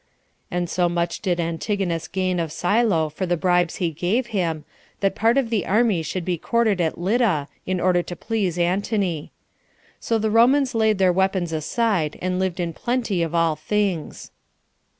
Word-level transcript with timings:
And 0.49 0.67
so 0.67 0.89
much 0.89 1.19
did 1.21 1.39
Antigonus 1.39 2.07
gain 2.07 2.39
of 2.39 2.51
Silo 2.51 3.07
for 3.07 3.27
the 3.27 3.37
bribes 3.37 3.75
he 3.75 3.91
gave 3.91 4.25
him, 4.33 4.65
that 4.99 5.13
part 5.13 5.37
of 5.37 5.51
the 5.51 5.67
army 5.67 6.01
should 6.01 6.25
be 6.25 6.39
quartered 6.39 6.81
at 6.81 6.97
Lydda, 6.97 7.47
in 7.67 7.79
order 7.79 8.01
to 8.01 8.15
please 8.15 8.57
Antony. 8.57 9.31
So 9.99 10.17
the 10.17 10.31
Romans 10.31 10.73
laid 10.73 10.97
their 10.97 11.13
weapons 11.13 11.53
aside, 11.53 12.17
and 12.19 12.39
lived 12.39 12.59
in 12.59 12.73
plenty 12.73 13.21
of 13.21 13.35
all 13.35 13.55
things. 13.55 14.31